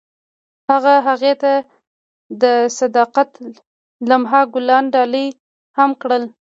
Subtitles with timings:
[0.69, 1.51] هغه هغې ته
[2.41, 2.43] د
[2.77, 3.11] صادق
[4.09, 5.27] لمحه ګلان ډالۍ
[5.77, 6.23] هم کړل.